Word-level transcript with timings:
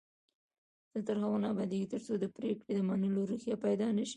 افغانستان 0.03 1.03
تر 1.07 1.15
هغو 1.21 1.37
نه 1.43 1.47
ابادیږي، 1.53 1.87
ترڅو 1.93 2.13
د 2.19 2.25
پریکړو 2.35 2.69
د 2.75 2.79
منلو 2.89 3.21
روحیه 3.31 3.55
پیدا 3.65 3.87
نشي. 3.97 4.09